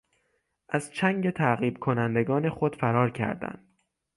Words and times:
از 0.69 0.91
چنگ 0.91 1.29
تعقیب 1.29 1.79
کنندگان 1.79 2.49
خود 2.49 2.75
فرار 2.75 3.09
کردن 3.11 3.67